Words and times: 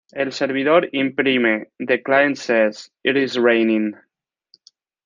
El 0.21 0.31
servidor 0.31 0.87
imprime 0.93 1.67
"The 1.77 1.99
client 1.99 2.39
says: 2.39 2.89
it 3.03 3.15
is 3.15 3.37
raining". 3.37 3.93